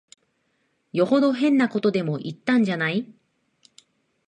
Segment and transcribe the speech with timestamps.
[0.93, 3.05] よほど変なことでも言ったんじゃない。